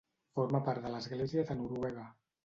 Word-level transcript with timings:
Forma 0.37 0.61
part 0.69 0.81
de 0.85 0.91
l'Església 0.93 1.43
de 1.51 1.57
Noruega. 1.59 2.07